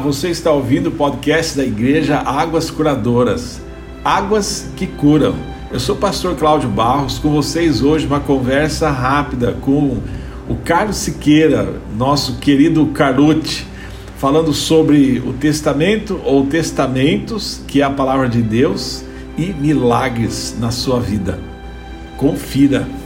você 0.00 0.30
está 0.30 0.50
ouvindo 0.50 0.88
o 0.88 0.92
podcast 0.92 1.56
da 1.56 1.64
Igreja 1.64 2.18
Águas 2.18 2.70
Curadoras. 2.70 3.60
Águas 4.02 4.70
que 4.74 4.86
curam. 4.86 5.34
Eu 5.70 5.78
sou 5.78 5.94
o 5.94 5.98
pastor 5.98 6.34
Cláudio 6.36 6.70
Barros, 6.70 7.18
com 7.18 7.30
vocês 7.30 7.82
hoje 7.82 8.06
uma 8.06 8.18
conversa 8.18 8.90
rápida 8.90 9.52
com 9.60 9.98
o 10.48 10.56
Carlos 10.64 10.96
Siqueira, 10.96 11.74
nosso 11.96 12.38
querido 12.38 12.86
Carute, 12.86 13.66
falando 14.16 14.54
sobre 14.54 15.22
o 15.24 15.34
testamento 15.34 16.18
ou 16.24 16.46
testamentos, 16.46 17.60
que 17.68 17.82
é 17.82 17.84
a 17.84 17.90
palavra 17.90 18.28
de 18.28 18.40
Deus, 18.40 19.04
e 19.36 19.52
milagres 19.52 20.56
na 20.58 20.70
sua 20.70 20.98
vida. 20.98 21.38
Confira. 22.16 22.99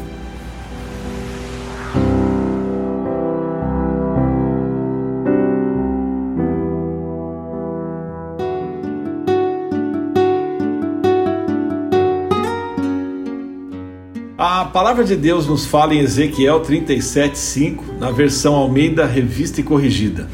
A 14.47 14.67
palavra 14.67 15.05
de 15.05 15.17
Deus 15.17 15.47
nos 15.47 15.65
fala 15.65 15.95
em 15.95 16.01
Ezequiel 16.01 16.61
37:5, 16.61 17.83
na 17.99 18.11
versão 18.11 18.55
Almeida 18.55 19.07
Revista 19.07 19.63
e 19.63 19.65
Corrigida. 19.65 20.29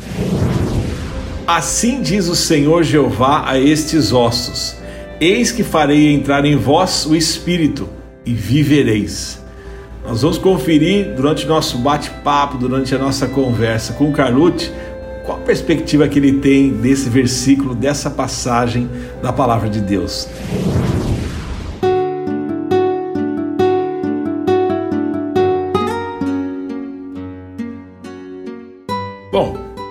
Assim 1.47 2.03
diz 2.03 2.27
o 2.27 2.35
Senhor 2.35 2.83
Jeová 2.83 3.45
a 3.47 3.57
estes 3.57 4.13
ossos: 4.13 4.75
Eis 5.21 5.53
que 5.53 5.63
farei 5.63 6.13
entrar 6.13 6.45
em 6.45 6.57
vós 6.57 7.07
o 7.07 7.15
espírito 7.15 7.89
e 8.27 8.35
vivereis. 8.35 9.41
Nós 10.05 10.23
vamos 10.23 10.39
conferir 10.39 11.15
durante 11.15 11.47
nosso 11.47 11.79
bate-papo, 11.79 12.59
durante 12.59 12.93
a 12.93 12.99
nossa 12.99 13.29
conversa 13.29 13.93
com 13.93 14.11
o 14.11 14.13
qual 15.25 15.39
a 15.39 15.43
perspectiva 15.43 16.09
que 16.09 16.19
ele 16.19 16.33
tem 16.33 16.71
desse 16.71 17.09
versículo, 17.09 17.77
dessa 17.77 18.11
passagem 18.11 18.91
da 19.23 19.33
palavra 19.33 19.71
de 19.71 19.81
Deus. 19.81 20.27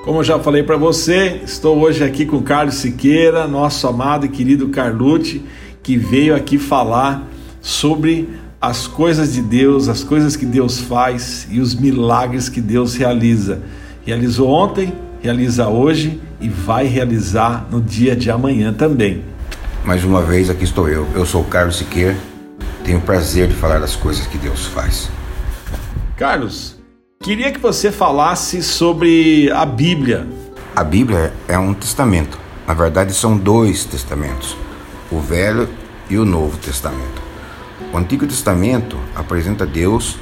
Como 0.10 0.22
eu 0.22 0.24
já 0.24 0.40
falei 0.40 0.64
para 0.64 0.76
você, 0.76 1.40
estou 1.46 1.78
hoje 1.78 2.04
aqui 2.04 2.26
com 2.26 2.42
Carlos 2.42 2.78
Siqueira, 2.78 3.48
nosso 3.48 3.88
amado 3.88 4.26
e 4.26 4.30
querido 4.30 4.70
Carlucci, 4.70 5.46
que 5.84 5.98
veio 5.98 6.36
aqui 6.36 6.58
falar 6.58 7.28
sobre 7.62 8.28
as 8.60 8.88
coisas 8.88 9.34
de 9.34 9.42
Deus, 9.44 9.88
as 9.88 10.04
coisas 10.04 10.36
que 10.36 10.48
Deus 10.48 10.80
faz 10.80 11.48
e 11.52 11.60
os 11.60 11.76
milagres 11.76 12.50
que 12.50 12.60
Deus 12.60 12.96
realiza. 12.96 13.62
Realizou 14.04 14.50
ontem, 14.50 14.92
realiza 15.22 15.68
hoje 15.68 16.20
e 16.42 16.50
vai 16.50 16.88
realizar 16.88 17.68
no 17.70 17.80
dia 17.80 18.16
de 18.16 18.32
amanhã 18.32 18.73
também. 18.73 19.23
Mais 19.86 20.04
uma 20.04 20.23
vez 20.23 20.50
aqui 20.50 20.64
estou 20.64 20.90
eu. 20.90 21.08
Eu 21.14 21.23
sou 21.23 21.42
o 21.42 21.46
Carlos 21.46 21.78
Siqueira. 21.78 22.18
Tenho 22.84 22.98
o 22.98 23.02
prazer 23.02 23.48
de 23.48 23.54
falar 23.54 23.78
das 23.78 23.96
coisas 23.96 24.26
que 24.26 24.40
Deus 24.40 24.66
faz. 24.66 25.08
Carlos, 26.18 26.79
Queria 27.22 27.52
que 27.52 27.59
você 27.59 27.92
falasse 27.92 28.64
sobre 28.64 29.52
a 29.52 29.66
Bíblia. 29.66 30.25
A 30.73 30.86
Bíblia 30.86 31.34
é 31.50 31.59
um 31.59 31.73
testamento. 31.73 32.39
Na 32.66 32.73
verdade, 32.73 33.14
são 33.14 33.38
dois 33.38 33.84
testamentos: 33.84 34.56
o 35.11 35.20
Velho 35.20 35.67
e 36.09 36.17
o 36.17 36.23
Novo 36.23 36.58
Testamento. 36.58 37.22
O 37.92 37.98
Antigo 37.98 38.26
Testamento 38.26 38.98
apresenta 39.14 39.66
Deus 39.66 40.17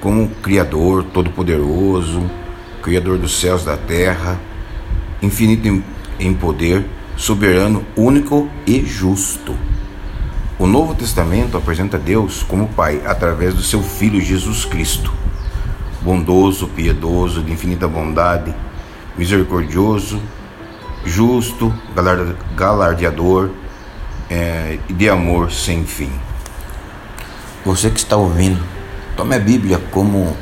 como 0.00 0.28
Criador 0.40 1.02
Todo-Poderoso, 1.12 2.30
Criador 2.82 3.18
dos 3.18 3.40
céus 3.40 3.62
e 3.62 3.66
da 3.66 3.76
terra, 3.76 4.40
infinito 5.20 5.82
em 6.20 6.34
poder, 6.34 6.86
soberano, 7.16 7.84
único 7.96 8.48
e 8.64 8.86
justo. 8.86 9.56
O 10.56 10.68
Novo 10.68 10.94
Testamento 10.94 11.56
apresenta 11.56 11.98
Deus 11.98 12.44
como 12.44 12.68
Pai 12.68 13.02
através 13.04 13.54
do 13.54 13.62
seu 13.62 13.82
Filho 13.82 14.20
Jesus 14.20 14.64
Cristo 14.64 15.12
bondoso, 16.08 16.68
piedoso, 16.68 17.42
de 17.42 17.52
infinita 17.52 17.86
bondade, 17.86 18.54
misericordioso, 19.14 20.18
justo, 21.04 21.70
galardeador 22.56 23.50
é, 24.30 24.78
e 24.88 24.92
de 24.94 25.06
amor 25.10 25.52
sem 25.52 25.84
fim. 25.84 26.10
Você 27.62 27.90
que 27.90 27.98
está 27.98 28.16
ouvindo, 28.16 28.64
tome 29.18 29.36
a 29.36 29.38
Bíblia 29.38 29.78
como 29.90 30.34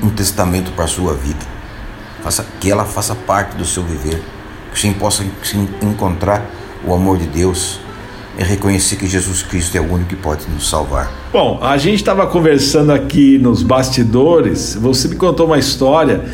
um 0.00 0.08
testamento 0.08 0.70
para 0.70 0.84
a 0.84 0.88
sua 0.88 1.14
vida. 1.14 1.44
Faça 2.22 2.46
que 2.60 2.70
ela 2.70 2.84
faça 2.84 3.16
parte 3.16 3.56
do 3.56 3.64
seu 3.64 3.82
viver, 3.82 4.22
que 4.72 4.78
você 4.78 4.92
possa 4.92 5.24
encontrar 5.82 6.48
o 6.84 6.94
amor 6.94 7.18
de 7.18 7.26
Deus 7.26 7.80
é 8.38 8.44
reconhecer 8.44 8.94
que 8.94 9.08
Jesus 9.08 9.42
Cristo 9.42 9.76
é 9.76 9.80
o 9.80 9.92
único 9.92 10.10
que 10.10 10.16
pode 10.16 10.48
nos 10.48 10.70
salvar. 10.70 11.21
Bom, 11.32 11.58
a 11.62 11.78
gente 11.78 11.94
estava 11.94 12.26
conversando 12.26 12.92
aqui 12.92 13.38
nos 13.38 13.62
bastidores, 13.62 14.76
você 14.78 15.08
me 15.08 15.16
contou 15.16 15.46
uma 15.46 15.58
história. 15.58 16.26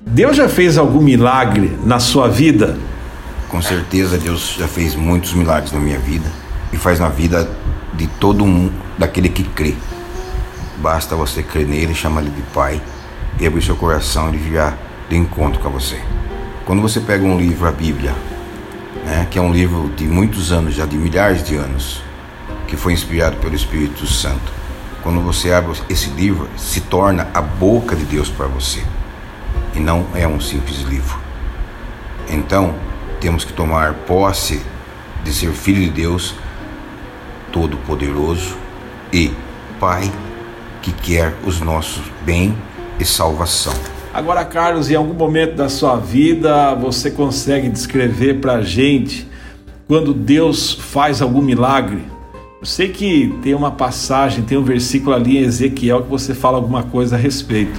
Deus 0.00 0.34
já 0.34 0.48
fez 0.48 0.78
algum 0.78 1.02
milagre 1.02 1.76
na 1.84 2.00
sua 2.00 2.26
vida? 2.26 2.74
Com 3.50 3.60
certeza 3.60 4.16
Deus 4.16 4.56
já 4.58 4.66
fez 4.66 4.94
muitos 4.94 5.34
milagres 5.34 5.72
na 5.72 5.78
minha 5.78 5.98
vida 5.98 6.24
e 6.72 6.78
faz 6.78 6.98
na 6.98 7.10
vida 7.10 7.46
de 7.92 8.06
todo 8.06 8.46
mundo, 8.46 8.72
daquele 8.96 9.28
que 9.28 9.44
crê. 9.44 9.74
Basta 10.78 11.14
você 11.14 11.42
crer 11.42 11.66
nele, 11.66 11.94
chamar 11.94 12.22
ele 12.22 12.30
de 12.30 12.42
Pai 12.54 12.80
e 13.38 13.46
abrir 13.46 13.60
seu 13.60 13.76
coração 13.76 14.32
e 14.32 14.38
virá 14.38 14.72
de 15.10 15.16
encontro 15.18 15.60
com 15.60 15.68
você. 15.68 16.00
Quando 16.64 16.80
você 16.80 16.98
pega 16.98 17.26
um 17.26 17.36
livro, 17.36 17.68
a 17.68 17.72
Bíblia, 17.72 18.14
né, 19.04 19.26
que 19.30 19.38
é 19.38 19.42
um 19.42 19.52
livro 19.52 19.90
de 19.94 20.06
muitos 20.06 20.50
anos, 20.50 20.74
já 20.74 20.86
de 20.86 20.96
milhares 20.96 21.44
de 21.44 21.56
anos, 21.56 22.05
que 22.66 22.76
foi 22.76 22.92
inspirado 22.92 23.36
pelo 23.36 23.54
Espírito 23.54 24.06
Santo. 24.06 24.52
Quando 25.02 25.20
você 25.20 25.52
abre 25.52 25.78
esse 25.88 26.10
livro, 26.10 26.48
se 26.56 26.80
torna 26.80 27.28
a 27.32 27.40
boca 27.40 27.94
de 27.94 28.04
Deus 28.04 28.28
para 28.28 28.46
você 28.46 28.82
e 29.74 29.80
não 29.80 30.06
é 30.14 30.26
um 30.26 30.40
simples 30.40 30.80
livro. 30.82 31.18
Então, 32.28 32.74
temos 33.20 33.44
que 33.44 33.52
tomar 33.52 33.94
posse 33.94 34.60
de 35.22 35.32
ser 35.32 35.52
filho 35.52 35.82
de 35.82 35.90
Deus 35.90 36.34
Todo-Poderoso 37.52 38.56
e 39.12 39.32
Pai 39.78 40.10
que 40.82 40.92
quer 40.92 41.34
os 41.44 41.60
nossos 41.60 42.02
bem 42.24 42.56
e 42.98 43.04
salvação. 43.04 43.74
Agora, 44.14 44.44
Carlos, 44.44 44.90
em 44.90 44.94
algum 44.94 45.12
momento 45.12 45.54
da 45.56 45.68
sua 45.68 45.96
vida 45.96 46.74
você 46.74 47.10
consegue 47.10 47.68
descrever 47.68 48.40
para 48.40 48.54
a 48.54 48.62
gente 48.62 49.28
quando 49.86 50.14
Deus 50.14 50.72
faz 50.72 51.20
algum 51.20 51.42
milagre? 51.42 52.15
Eu 52.58 52.64
sei 52.64 52.88
que 52.88 53.38
tem 53.42 53.54
uma 53.54 53.70
passagem, 53.70 54.42
tem 54.42 54.56
um 54.56 54.64
versículo 54.64 55.14
ali 55.14 55.36
em 55.36 55.42
Ezequiel 55.42 56.02
que 56.02 56.08
você 56.08 56.34
fala 56.34 56.56
alguma 56.56 56.82
coisa 56.82 57.14
a 57.14 57.18
respeito. 57.18 57.78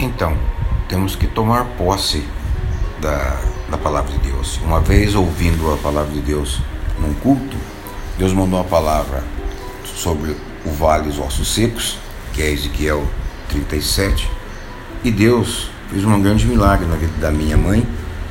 Então, 0.00 0.36
temos 0.88 1.14
que 1.14 1.28
tomar 1.28 1.64
posse 1.76 2.24
da, 3.00 3.40
da 3.70 3.78
palavra 3.78 4.10
de 4.12 4.18
Deus. 4.18 4.58
Uma 4.64 4.80
vez 4.80 5.14
ouvindo 5.14 5.72
a 5.72 5.76
palavra 5.76 6.12
de 6.12 6.20
Deus 6.20 6.58
num 7.00 7.14
culto, 7.14 7.56
Deus 8.18 8.32
mandou 8.32 8.58
uma 8.58 8.64
palavra 8.64 9.22
sobre 9.84 10.34
o 10.66 10.70
vale 10.70 11.04
dos 11.04 11.20
ossos 11.20 11.54
secos, 11.54 11.96
que 12.32 12.42
é 12.42 12.50
Ezequiel 12.50 13.06
37, 13.50 14.28
e 15.04 15.12
Deus 15.12 15.70
fez 15.90 16.04
um 16.04 16.20
grande 16.20 16.44
milagre 16.44 16.86
na 16.86 16.96
vida 16.96 17.12
da 17.20 17.30
minha 17.30 17.56
mãe, 17.56 17.86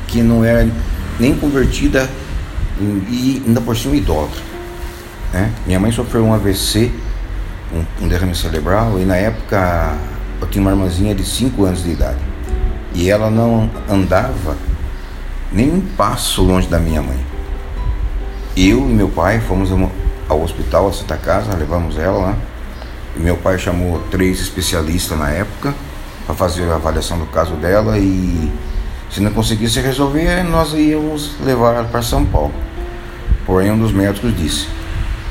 que 0.05 0.21
não 0.21 0.43
era 0.43 0.69
nem 1.17 1.33
convertida 1.33 2.09
e 3.09 3.41
ainda 3.47 3.61
por 3.61 3.75
cima 3.75 3.95
idólatra. 3.95 4.56
Né? 5.33 5.51
Minha 5.65 5.79
mãe 5.79 5.91
sofreu 5.91 6.23
um 6.23 6.33
AVC, 6.33 6.91
um, 7.73 8.05
um 8.05 8.07
derrame 8.07 8.35
cerebral, 8.35 8.99
e 8.99 9.05
na 9.05 9.15
época 9.15 9.95
eu 10.41 10.47
tinha 10.47 10.61
uma 10.61 10.71
irmãzinha 10.71 11.13
de 11.13 11.23
5 11.25 11.65
anos 11.65 11.83
de 11.83 11.91
idade. 11.91 12.19
E 12.93 13.09
ela 13.09 13.29
não 13.29 13.69
andava 13.89 14.55
nem 15.51 15.71
um 15.71 15.81
passo 15.81 16.41
longe 16.41 16.67
da 16.67 16.79
minha 16.79 17.01
mãe. 17.01 17.19
Eu 18.55 18.79
e 18.79 18.93
meu 18.93 19.09
pai 19.09 19.39
fomos 19.39 19.69
ao 20.27 20.41
hospital, 20.41 20.87
a 20.87 20.93
Santa 20.93 21.15
Casa, 21.17 21.55
levamos 21.55 21.97
ela 21.97 22.17
lá. 22.17 22.35
E 23.15 23.19
meu 23.19 23.37
pai 23.37 23.57
chamou 23.57 23.99
três 24.11 24.39
especialistas 24.39 25.17
na 25.17 25.29
época 25.29 25.73
para 26.25 26.35
fazer 26.35 26.69
a 26.69 26.75
avaliação 26.75 27.17
do 27.17 27.25
caso 27.27 27.55
dela 27.55 27.97
e 27.97 28.51
se 29.09 29.21
não 29.21 29.31
conseguisse 29.31 29.79
resolver, 29.79 30.43
nós 30.43 30.73
íamos 30.73 31.35
levar 31.43 31.75
ela 31.75 31.85
para 31.85 32.01
São 32.01 32.25
Paulo. 32.25 32.53
Porém, 33.45 33.71
um 33.71 33.79
dos 33.79 33.91
médicos 33.91 34.35
disse: 34.35 34.67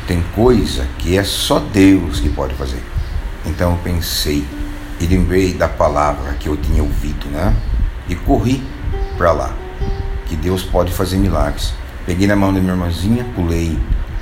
tem 0.06 0.22
coisa 0.34 0.86
que 0.98 1.18
é 1.18 1.24
só 1.24 1.58
Deus 1.58 2.20
que 2.20 2.28
pode 2.28 2.54
fazer. 2.54 2.82
Então 3.44 3.72
eu 3.72 3.78
pensei 3.78 4.44
e 5.00 5.06
lembrei 5.06 5.52
da 5.52 5.68
palavra 5.68 6.32
que 6.34 6.48
eu 6.48 6.56
tinha 6.56 6.82
ouvido, 6.82 7.26
né? 7.28 7.54
E 8.08 8.14
corri 8.14 8.62
para 9.18 9.32
lá, 9.32 9.52
que 10.26 10.36
Deus 10.36 10.62
pode 10.62 10.92
fazer 10.92 11.16
milagres. 11.16 11.74
Peguei 12.06 12.26
na 12.26 12.36
mão 12.36 12.54
da 12.54 12.60
minha 12.60 12.72
irmãzinha, 12.72 13.26
pulei 13.34 13.76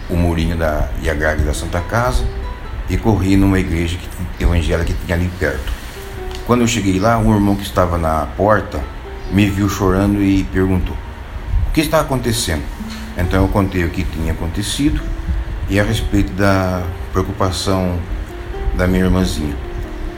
o 0.08 0.16
murinho 0.16 0.56
da, 0.56 0.88
e 1.02 1.10
a 1.10 1.14
grade 1.14 1.42
da 1.42 1.52
Santa 1.52 1.80
Casa 1.80 2.24
e 2.88 2.96
corri 2.96 3.36
numa 3.36 3.58
igreja 3.58 3.96
que, 3.98 4.44
evangélica 4.44 4.92
que 4.92 5.04
tinha 5.04 5.16
ali 5.16 5.30
perto. 5.38 5.72
Quando 6.46 6.62
eu 6.62 6.66
cheguei 6.66 6.98
lá, 6.98 7.18
um 7.18 7.34
irmão 7.34 7.56
que 7.56 7.62
estava 7.62 7.98
na 7.98 8.26
porta 8.36 8.82
me 9.32 9.48
viu 9.48 9.68
chorando 9.68 10.22
e 10.22 10.44
perguntou: 10.44 10.96
O 11.68 11.72
que 11.72 11.80
está 11.80 12.00
acontecendo? 12.00 12.62
Então 13.16 13.42
eu 13.42 13.48
contei 13.48 13.84
o 13.84 13.90
que 13.90 14.04
tinha 14.04 14.32
acontecido 14.32 15.00
e 15.68 15.80
a 15.80 15.82
respeito 15.84 16.32
da 16.32 16.82
preocupação 17.12 17.98
da 18.76 18.86
minha 18.86 19.04
irmãzinha. 19.04 19.56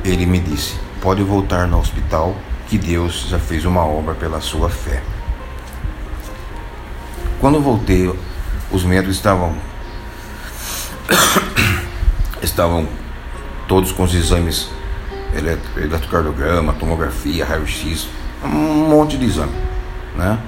Ele 0.05 0.27
me 0.27 0.39
disse: 0.41 0.75
Pode 1.01 1.23
voltar 1.23 1.67
no 1.67 1.79
hospital, 1.79 2.35
que 2.69 2.79
Deus 2.79 3.27
já 3.29 3.39
fez 3.39 3.65
uma 3.65 3.85
obra 3.85 4.15
pela 4.15 4.41
sua 4.41 4.69
fé. 4.69 5.03
Quando 7.41 7.61
voltei, 7.61 8.13
os 8.71 8.83
médicos 8.85 9.17
estavam 9.17 9.55
estavam 12.43 12.89
todos 13.69 13.93
com 13.93 14.05
os 14.05 14.15
exames 14.15 14.69
eletrocardiograma, 15.77 16.73
tomografia, 16.73 17.45
raio-x, 17.45 18.09
um 18.43 18.89
monte 18.89 19.19
de 19.19 19.27
exame, 19.27 19.53
né, 20.17 20.39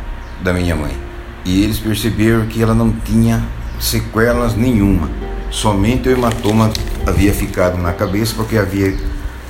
da 0.43 0.53
minha 0.53 0.75
mãe. 0.75 0.97
E 1.45 1.63
eles 1.63 1.79
perceberam 1.79 2.47
que 2.47 2.63
ela 2.63 2.75
não 2.75 2.91
tinha 2.91 3.45
sequelas 3.81 4.55
nenhuma, 4.55 5.09
somente 5.51 6.09
o 6.09 6.13
hematoma 6.13 6.71
havia 7.07 7.33
ficado 7.33 7.79
na 7.79 7.93
cabeça 7.93 8.35
porque 8.35 8.57
havia 8.57 8.97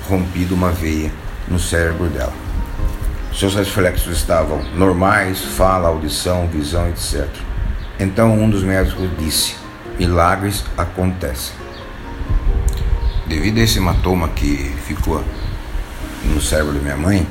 rompido 0.08 0.54
uma 0.54 0.70
veia 0.70 1.10
no 1.48 1.58
cérebro 1.58 2.08
dela. 2.08 2.32
Seus 3.34 3.54
reflexos 3.54 4.16
estavam 4.16 4.62
normais, 4.75 5.40
fala, 5.40 5.88
audição, 5.88 6.48
visão, 6.48 6.88
etc. 6.88 7.26
Então 7.98 8.32
um 8.32 8.48
dos 8.48 8.62
médicos 8.62 9.08
disse: 9.19 9.54
milagres 9.98 10.64
acontecem. 10.76 11.54
Devido 13.26 13.58
a 13.58 13.62
esse 13.62 13.78
hematoma 13.78 14.28
que 14.28 14.75
ficou 14.86 15.22
no 16.25 16.40
cérebro 16.40 16.72
da 16.72 16.80
minha 16.80 16.96
mãe, 16.96 17.26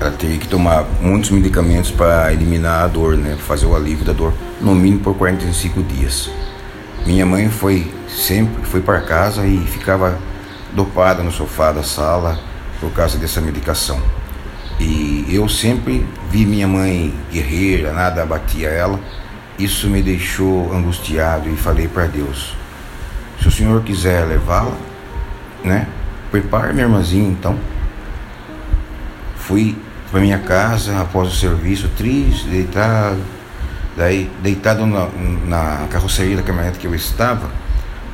ela 0.00 0.10
teria 0.10 0.38
que 0.38 0.48
tomar 0.48 0.86
muitos 1.02 1.30
medicamentos 1.30 1.90
para 1.90 2.32
eliminar 2.32 2.84
a 2.84 2.86
dor, 2.86 3.18
né? 3.18 3.36
Fazer 3.36 3.66
o 3.66 3.76
alívio 3.76 4.04
da 4.04 4.14
dor, 4.14 4.32
no 4.58 4.74
mínimo 4.74 5.02
por 5.02 5.14
45 5.14 5.82
dias. 5.82 6.30
Minha 7.04 7.26
mãe 7.26 7.50
foi 7.50 7.92
sempre 8.08 8.64
foi 8.64 8.80
para 8.80 9.02
casa 9.02 9.46
e 9.46 9.58
ficava 9.58 10.18
dopada 10.72 11.22
no 11.22 11.30
sofá 11.30 11.70
da 11.70 11.82
sala 11.82 12.38
por 12.80 12.90
causa 12.92 13.18
dessa 13.18 13.42
medicação. 13.42 14.00
E 14.78 15.26
eu 15.28 15.46
sempre 15.48 16.06
vi 16.30 16.46
minha 16.46 16.66
mãe 16.66 17.14
guerreira, 17.30 17.92
nada 17.92 18.22
abatia 18.22 18.68
ela. 18.68 18.98
Isso 19.58 19.86
me 19.88 20.00
deixou 20.00 20.72
angustiado 20.72 21.50
e 21.50 21.56
falei 21.56 21.86
para 21.86 22.06
Deus: 22.06 22.56
se 23.38 23.48
o 23.48 23.50
Senhor 23.50 23.82
quiser 23.82 24.24
levá-la, 24.24 24.76
né? 25.62 25.86
Prepare 26.30 26.72
minha 26.72 26.86
irmãzinha 26.86 27.28
então. 27.28 27.58
Fui 29.36 29.76
para 30.10 30.20
minha 30.20 30.38
casa 30.38 31.00
após 31.00 31.28
o 31.28 31.36
serviço, 31.36 31.88
triste, 31.96 32.48
deitado. 32.48 33.20
Daí, 33.96 34.30
deitado 34.42 34.86
na, 34.86 35.08
na 35.46 35.86
carroceria 35.88 36.36
da 36.36 36.42
caminhonete 36.42 36.78
que 36.78 36.86
eu 36.86 36.94
estava, 36.94 37.50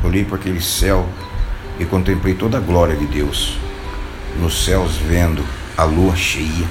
olhei 0.02 0.24
para 0.24 0.36
aquele 0.36 0.60
céu 0.60 1.06
e 1.78 1.84
contemplei 1.84 2.34
toda 2.34 2.58
a 2.58 2.60
glória 2.60 2.96
de 2.96 3.06
Deus. 3.06 3.58
Nos 4.40 4.64
céus, 4.64 4.96
vendo 4.96 5.44
a 5.76 5.84
lua 5.84 6.16
cheia, 6.16 6.66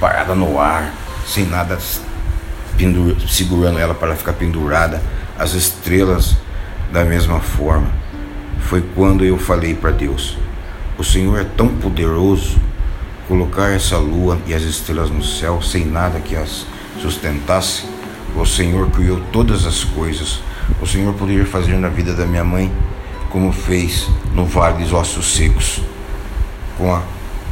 parada 0.00 0.34
no 0.34 0.60
ar, 0.60 0.92
sem 1.26 1.46
nada 1.46 1.78
segurando 3.28 3.78
ela 3.78 3.94
para 3.94 4.14
ficar 4.14 4.34
pendurada, 4.34 5.02
as 5.38 5.54
estrelas 5.54 6.36
da 6.92 7.04
mesma 7.04 7.40
forma 7.40 7.88
foi 8.60 8.82
quando 8.94 9.24
eu 9.24 9.38
falei 9.38 9.74
para 9.74 9.90
Deus: 9.90 10.36
O 10.96 11.04
Senhor 11.04 11.40
é 11.40 11.44
tão 11.44 11.68
poderoso 11.68 12.58
colocar 13.28 13.70
essa 13.70 13.98
lua 13.98 14.38
e 14.46 14.54
as 14.54 14.62
estrelas 14.62 15.10
no 15.10 15.22
céu 15.22 15.60
sem 15.60 15.84
nada 15.84 16.18
que 16.18 16.34
as 16.34 16.66
sustentasse. 17.00 17.84
O 18.34 18.46
Senhor 18.46 18.90
criou 18.90 19.20
todas 19.30 19.66
as 19.66 19.84
coisas. 19.84 20.40
O 20.80 20.86
Senhor 20.86 21.12
poderia 21.14 21.44
fazer 21.44 21.76
na 21.76 21.88
vida 21.88 22.14
da 22.14 22.24
minha 22.24 22.42
mãe 22.42 22.72
como 23.30 23.52
fez 23.52 24.08
no 24.32 24.46
Vale 24.46 24.82
dos 24.82 24.92
Ossos 24.92 25.36
Secos. 25.36 25.82
Com, 26.78 26.94
a, 26.94 27.02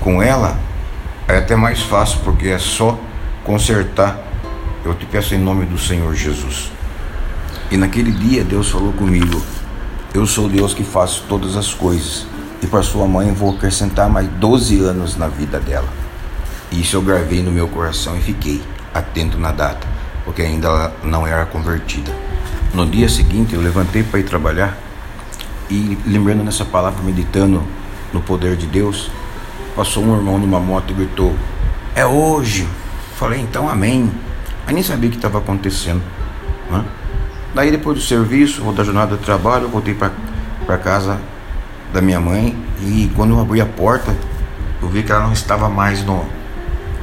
com 0.00 0.23
ela 0.23 0.58
é 1.28 1.37
até 1.37 1.55
mais 1.55 1.82
fácil 1.82 2.20
porque 2.25 2.49
é 2.49 2.58
só 2.58 2.99
consertar. 3.44 4.19
Eu 4.84 4.94
te 4.94 5.05
peço 5.05 5.34
em 5.34 5.38
nome 5.38 5.67
do 5.67 5.78
Senhor 5.78 6.14
Jesus. 6.14 6.73
E 7.70 7.76
naquele 7.76 8.12
dia 8.12 8.43
Deus 8.43 8.70
falou 8.70 8.93
comigo: 8.93 9.43
eu 10.14 10.26
sou 10.26 10.49
Deus 10.49 10.73
que 10.73 10.82
faço 10.82 11.25
todas 11.28 11.56
as 11.56 11.75
coisas. 11.75 12.26
E 12.66 12.68
para 12.68 12.82
sua 12.82 13.06
mãe 13.06 13.32
vou 13.32 13.54
acrescentar 13.54 14.10
mais 14.10 14.26
12 14.26 14.80
anos 14.80 15.16
na 15.16 15.28
vida 15.28 15.60
dela. 15.60 15.86
Isso 16.72 16.96
eu 16.96 17.02
gravei 17.02 17.40
no 17.40 17.52
meu 17.52 17.68
coração 17.68 18.16
e 18.16 18.20
fiquei 18.20 18.60
atento 18.92 19.38
na 19.38 19.52
data, 19.52 19.86
porque 20.24 20.42
ainda 20.42 20.66
ela 20.66 20.96
não 21.04 21.24
era 21.24 21.46
convertida. 21.46 22.10
No 22.74 22.84
dia 22.84 23.08
seguinte 23.08 23.54
eu 23.54 23.60
levantei 23.60 24.02
para 24.02 24.18
ir 24.18 24.24
trabalhar 24.24 24.76
e 25.70 25.96
lembrando 26.04 26.42
nessa 26.42 26.64
palavra, 26.64 27.00
meditando 27.04 27.62
no 28.12 28.20
poder 28.20 28.56
de 28.56 28.66
Deus, 28.66 29.12
passou 29.76 30.02
um 30.02 30.16
irmão 30.16 30.36
numa 30.36 30.58
moto 30.58 30.90
e 30.90 30.94
gritou: 30.94 31.36
É 31.94 32.04
hoje! 32.04 32.66
Falei, 33.14 33.40
então 33.42 33.68
amém. 33.68 34.10
Aí 34.66 34.74
nem 34.74 34.82
sabia 34.82 35.08
o 35.08 35.12
que 35.12 35.18
estava 35.18 35.38
acontecendo. 35.38 36.02
Né? 36.68 36.84
Daí 37.54 37.70
depois 37.70 37.96
do 37.96 38.02
serviço, 38.02 38.64
ou 38.64 38.72
da 38.72 38.82
jornada 38.82 39.16
de 39.16 39.22
trabalho, 39.22 39.66
eu 39.66 39.70
voltei 39.70 39.94
para 39.94 40.78
casa 40.78 41.20
da 41.92 42.00
minha 42.00 42.20
mãe 42.20 42.56
e 42.82 43.10
quando 43.14 43.34
eu 43.34 43.40
abri 43.40 43.60
a 43.60 43.66
porta, 43.66 44.14
eu 44.82 44.88
vi 44.88 45.02
que 45.02 45.10
ela 45.10 45.24
não 45.24 45.32
estava 45.32 45.68
mais 45.68 46.04
no, 46.04 46.24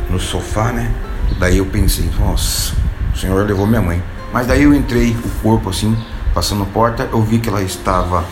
no 0.10 0.20
sofá, 0.20 0.72
né? 0.72 0.92
Daí 1.40 1.58
eu 1.58 1.66
pensei, 1.66 2.10
nossa, 2.20 2.74
o 3.14 3.18
Senhor 3.18 3.46
levou 3.46 3.66
minha 3.66 3.82
mãe. 3.82 4.02
Mas 4.32 4.48
daí 4.48 4.64
eu 4.64 4.74
entrei 4.74 5.12
o 5.12 5.30
corpo 5.42 5.70
assim, 5.70 5.98
passando 6.34 6.66
porta, 6.66 7.08
eu 7.12 7.22
vi 7.22 7.40
que 7.40 7.50
ela 7.50 7.62
estava 7.62 8.24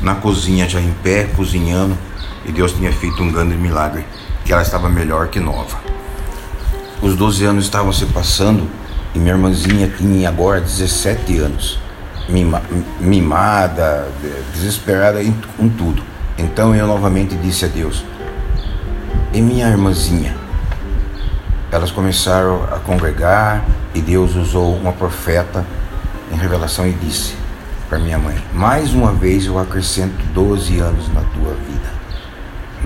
na 0.00 0.14
cozinha 0.14 0.68
já 0.68 0.80
em 0.80 0.92
pé, 1.02 1.24
cozinhando, 1.36 1.96
e 2.44 2.52
Deus 2.52 2.72
tinha 2.72 2.92
feito 2.92 3.22
um 3.22 3.30
grande 3.30 3.56
milagre, 3.56 4.04
que 4.44 4.52
ela 4.52 4.62
estava 4.62 4.88
melhor 4.88 5.28
que 5.28 5.38
nova. 5.38 5.78
Os 7.00 7.16
12 7.16 7.44
anos 7.44 7.64
estavam 7.64 7.92
se 7.92 8.06
passando 8.06 8.68
e 9.14 9.18
minha 9.18 9.34
irmãzinha 9.34 9.88
tinha 9.88 10.28
agora 10.28 10.60
17 10.60 11.38
anos, 11.38 11.78
mima, 12.28 12.62
mimada, 13.00 14.08
desesperada 14.52 15.22
em, 15.22 15.32
com 15.56 15.68
tudo. 15.68 16.02
Então 16.38 16.74
eu 16.74 16.86
novamente 16.86 17.34
disse 17.36 17.64
a 17.64 17.68
Deus: 17.68 18.04
E 19.32 19.40
minha 19.40 19.68
irmãzinha? 19.68 20.36
Elas 21.70 21.90
começaram 21.90 22.64
a 22.64 22.78
congregar 22.78 23.64
e 23.94 24.00
Deus 24.00 24.34
usou 24.34 24.76
uma 24.76 24.92
profeta 24.92 25.64
em 26.30 26.36
revelação 26.36 26.86
e 26.86 26.92
disse 26.92 27.34
para 27.88 27.98
minha 27.98 28.18
mãe: 28.18 28.36
Mais 28.52 28.94
uma 28.94 29.12
vez 29.12 29.46
eu 29.46 29.58
acrescento 29.58 30.14
12 30.32 30.78
anos 30.78 31.08
na 31.12 31.20
tua 31.20 31.54
vida, 31.54 31.90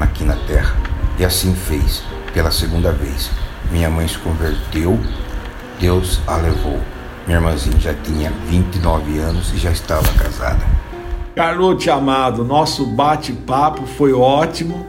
aqui 0.01 0.25
na 0.25 0.37
terra. 0.47 0.75
E 1.19 1.25
assim 1.25 1.55
fez, 1.55 2.03
pela 2.35 2.51
segunda 2.51 2.93
vez. 2.93 3.31
Minha 3.71 3.89
mãe 3.89 4.07
se 4.07 4.19
converteu 4.19 5.01
Deus 5.81 6.21
a 6.27 6.37
levou. 6.37 6.81
Minha 7.27 7.39
irmãzinha 7.39 7.79
já 7.79 7.95
tinha 7.95 8.33
29 8.49 9.19
anos 9.19 9.53
e 9.53 9.59
já 9.59 9.71
estava 9.71 10.07
casada. 10.15 10.65
Carlote 11.35 11.91
amado, 11.91 12.45
nosso 12.45 12.87
bate-papo 12.87 13.87
foi 13.87 14.13
ótimo. 14.13 14.87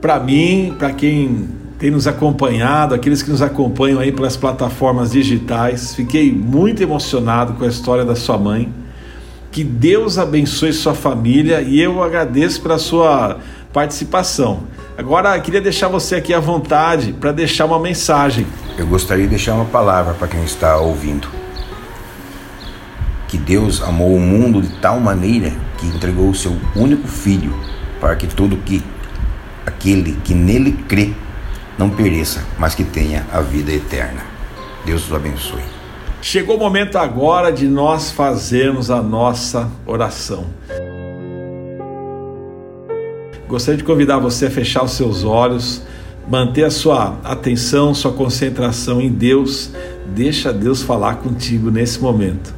Para 0.00 0.20
mim, 0.20 0.74
para 0.78 0.92
quem 0.92 1.48
tem 1.78 1.90
nos 1.90 2.06
acompanhado, 2.06 2.94
aqueles 2.94 3.22
que 3.22 3.30
nos 3.30 3.42
acompanham 3.42 3.98
aí 4.00 4.12
pelas 4.12 4.36
plataformas 4.36 5.12
digitais, 5.12 5.94
fiquei 5.94 6.30
muito 6.30 6.82
emocionado 6.82 7.54
com 7.54 7.64
a 7.64 7.68
história 7.68 8.04
da 8.04 8.14
sua 8.14 8.38
mãe. 8.38 8.72
Que 9.50 9.64
Deus 9.64 10.18
abençoe 10.18 10.72
sua 10.72 10.94
família 10.94 11.62
e 11.62 11.80
eu 11.80 12.02
agradeço 12.02 12.60
pela 12.60 12.78
sua 12.78 13.38
participação. 13.72 14.60
Agora, 14.96 15.38
queria 15.40 15.60
deixar 15.60 15.88
você 15.88 16.16
aqui 16.16 16.34
à 16.34 16.40
vontade 16.40 17.12
para 17.12 17.32
deixar 17.32 17.64
uma 17.64 17.78
mensagem 17.78 18.46
eu 18.78 18.86
gostaria 18.86 19.24
de 19.24 19.30
deixar 19.30 19.54
uma 19.54 19.64
palavra 19.64 20.14
para 20.14 20.28
quem 20.28 20.44
está 20.44 20.76
ouvindo. 20.76 21.28
Que 23.28 23.38
Deus 23.38 23.82
amou 23.82 24.14
o 24.14 24.20
mundo 24.20 24.60
de 24.60 24.68
tal 24.80 24.98
maneira 24.98 25.52
que 25.78 25.86
entregou 25.86 26.30
o 26.30 26.34
seu 26.34 26.56
único 26.74 27.06
filho 27.06 27.54
para 28.00 28.16
que 28.16 28.26
todo 28.26 28.56
que 28.56 28.82
aquele 29.64 30.18
que 30.24 30.34
nele 30.34 30.72
crê 30.88 31.12
não 31.78 31.90
pereça, 31.90 32.44
mas 32.58 32.74
que 32.74 32.82
tenha 32.82 33.26
a 33.32 33.40
vida 33.40 33.70
eterna. 33.70 34.22
Deus 34.84 35.06
os 35.06 35.14
abençoe. 35.14 35.62
Chegou 36.20 36.56
o 36.56 36.58
momento 36.58 36.96
agora 36.98 37.52
de 37.52 37.68
nós 37.68 38.10
fazermos 38.10 38.90
a 38.90 39.00
nossa 39.00 39.70
oração. 39.86 40.46
Gostaria 43.46 43.78
de 43.78 43.84
convidar 43.84 44.18
você 44.18 44.46
a 44.46 44.50
fechar 44.50 44.82
os 44.82 44.92
seus 44.92 45.22
olhos 45.22 45.82
manter 46.28 46.64
a 46.64 46.70
sua 46.70 47.18
atenção, 47.24 47.94
sua 47.94 48.12
concentração 48.12 49.00
em 49.00 49.08
Deus, 49.08 49.70
deixa 50.06 50.52
Deus 50.52 50.82
falar 50.82 51.16
contigo 51.16 51.70
nesse 51.70 52.00
momento. 52.00 52.57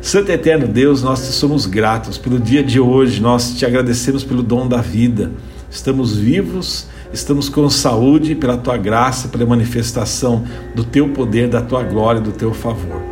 Santo 0.00 0.30
Eterno 0.30 0.66
Deus, 0.66 1.02
nós 1.02 1.26
te 1.26 1.32
somos 1.32 1.66
gratos 1.66 2.16
pelo 2.16 2.38
dia 2.38 2.62
de 2.62 2.80
hoje, 2.80 3.20
nós 3.20 3.56
te 3.56 3.66
agradecemos 3.66 4.24
pelo 4.24 4.42
dom 4.42 4.66
da 4.66 4.80
vida. 4.80 5.30
Estamos 5.70 6.16
vivos 6.16 6.88
estamos 7.12 7.48
com 7.48 7.68
saúde 7.68 8.34
pela 8.34 8.56
tua 8.56 8.76
graça, 8.76 9.28
pela 9.28 9.44
manifestação 9.46 10.44
do 10.74 10.84
teu 10.84 11.08
poder, 11.08 11.48
da 11.48 11.60
tua 11.60 11.82
glória, 11.82 12.20
do 12.20 12.32
teu 12.32 12.54
favor. 12.54 13.02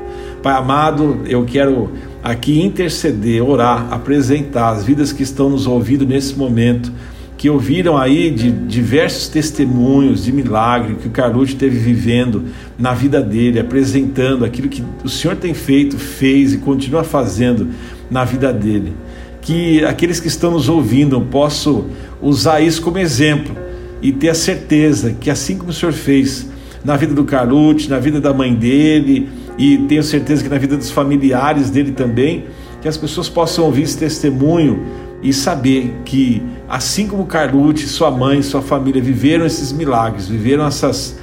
Pai 0.43 0.55
amado, 0.57 1.21
eu 1.27 1.45
quero 1.45 1.91
aqui 2.23 2.61
interceder, 2.63 3.43
orar, 3.43 3.89
apresentar 3.93 4.71
as 4.71 4.85
vidas 4.85 5.13
que 5.13 5.23
estão 5.23 5.51
nos 5.51 5.67
ouvindo 5.67 6.07
nesse 6.07 6.37
momento, 6.37 6.93
que 7.39 7.49
ouviram 7.49 7.97
aí 7.97 8.33
de 8.33 8.51
diversos 8.51 9.29
testemunhos 9.29 10.25
de 10.25 10.33
milagre 10.33 10.97
que 10.97 11.07
o 11.07 11.11
Carlucci 11.11 11.53
esteve 11.53 11.79
vivendo 11.79 12.47
na 12.77 12.93
vida 12.93 13.23
dele, 13.23 13.61
apresentando 13.61 14.45
aquilo 14.45 14.69
que 14.69 14.83
o 15.05 15.09
Senhor 15.09 15.37
tem 15.37 15.55
feito, 15.55 15.97
fez 15.97 16.53
e 16.53 16.59
continua 16.59 17.05
fazendo 17.05 17.69
na 18.11 18.25
vida 18.25 18.53
dele. 18.53 18.93
Que 19.41 19.85
aqueles 19.85 20.19
que 20.19 20.27
estão 20.27 20.51
nos 20.51 20.69
ouvindo 20.69 21.21
possam 21.21 21.87
usar 22.21 22.61
isso 22.61 22.83
como 22.83 22.99
exemplo 22.99 23.57
e 24.03 24.11
ter 24.11 24.31
a 24.31 24.35
certeza 24.35 25.15
que 25.21 25.31
assim 25.31 25.57
como 25.57 25.71
o 25.71 25.73
Senhor 25.73 25.93
fez 25.93 26.49
na 26.85 26.97
vida 26.97 27.15
do 27.15 27.23
Carlucci, 27.23 27.89
na 27.89 28.01
vida 28.01 28.21
da 28.21 28.35
mãe 28.35 28.53
dele, 28.53 29.29
e 29.57 29.79
tenho 29.79 30.03
certeza 30.03 30.43
que 30.43 30.49
na 30.49 30.59
vida 30.59 30.77
dos 30.77 30.91
familiares 30.91 31.71
dele 31.71 31.93
também, 31.93 32.47
que 32.81 32.89
as 32.89 32.97
pessoas 32.97 33.29
possam 33.29 33.65
ouvir 33.65 33.83
esse 33.83 33.99
testemunho 33.99 34.87
e 35.23 35.33
saber 35.33 36.01
que, 36.05 36.43
assim 36.69 37.07
como 37.07 37.27
Carlucci, 37.27 37.89
sua 37.89 38.11
mãe, 38.11 38.41
sua 38.43 38.63
família 38.63 39.03
viveram 39.03 39.45
esses 39.45 39.73
milagres, 39.73 40.29
viveram 40.29 40.67
essas, 40.67 41.19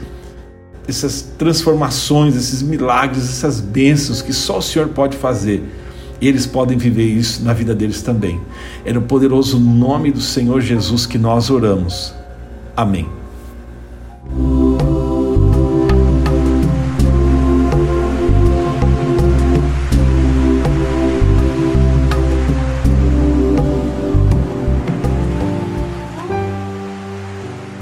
essas 0.88 1.22
transformações, 1.38 2.36
esses 2.36 2.62
milagres, 2.62 3.24
essas 3.24 3.62
bênçãos 3.62 4.22
que 4.22 4.34
só 4.34 4.58
o 4.58 4.62
Senhor 4.62 4.90
pode 4.90 5.16
fazer. 5.16 5.64
Eles 6.22 6.46
podem 6.46 6.78
viver 6.78 7.08
isso 7.08 7.44
na 7.44 7.54
vida 7.54 7.76
deles 7.76 8.02
também. 8.02 8.40
É 8.86 8.92
no 8.92 9.02
poderoso 9.02 9.60
nome 9.60 10.12
do 10.12 10.22
Senhor 10.22 10.62
Jesus 10.62 11.06
que 11.06 11.18
nós 11.18 11.50
oramos. 11.50 12.14
Amém. 12.76 13.08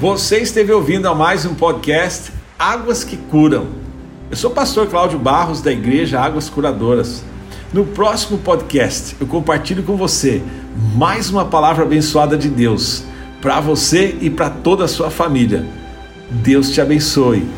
Você 0.04 0.36
esteve 0.36 0.70
ouvindo 0.70 1.08
a 1.08 1.14
mais 1.14 1.46
um 1.46 1.54
podcast 1.54 2.30
Águas 2.58 3.02
que 3.02 3.16
Curam. 3.16 3.68
Eu 4.30 4.36
sou 4.36 4.50
o 4.50 4.54
pastor 4.54 4.86
Cláudio 4.86 5.18
Barros 5.18 5.62
da 5.62 5.72
Igreja 5.72 6.20
Águas 6.20 6.50
Curadoras. 6.50 7.24
No 7.72 7.86
próximo 7.86 8.36
podcast 8.36 9.16
eu 9.18 9.26
compartilho 9.26 9.82
com 9.82 9.96
você 9.96 10.42
mais 10.94 11.30
uma 11.30 11.46
palavra 11.46 11.84
abençoada 11.84 12.36
de 12.36 12.50
Deus 12.50 13.02
para 13.40 13.60
você 13.60 14.14
e 14.20 14.28
para 14.28 14.50
toda 14.50 14.84
a 14.84 14.88
sua 14.88 15.08
família. 15.08 15.64
Deus 16.30 16.68
te 16.68 16.82
abençoe. 16.82 17.48